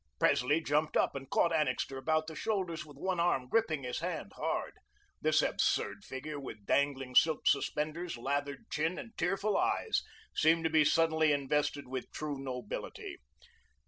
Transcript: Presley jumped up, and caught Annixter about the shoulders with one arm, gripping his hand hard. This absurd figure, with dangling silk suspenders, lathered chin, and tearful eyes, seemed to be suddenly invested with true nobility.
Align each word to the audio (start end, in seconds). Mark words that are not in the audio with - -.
Presley 0.17 0.61
jumped 0.61 0.97
up, 0.97 1.13
and 1.13 1.29
caught 1.29 1.53
Annixter 1.53 1.95
about 1.95 2.25
the 2.25 2.35
shoulders 2.35 2.83
with 2.83 2.97
one 2.97 3.19
arm, 3.19 3.47
gripping 3.47 3.83
his 3.83 3.99
hand 3.99 4.31
hard. 4.35 4.73
This 5.21 5.43
absurd 5.43 6.03
figure, 6.05 6.39
with 6.39 6.65
dangling 6.65 7.13
silk 7.13 7.45
suspenders, 7.45 8.17
lathered 8.17 8.67
chin, 8.71 8.97
and 8.97 9.15
tearful 9.15 9.55
eyes, 9.55 10.01
seemed 10.33 10.63
to 10.63 10.71
be 10.71 10.83
suddenly 10.83 11.31
invested 11.31 11.87
with 11.87 12.11
true 12.11 12.39
nobility. 12.39 13.17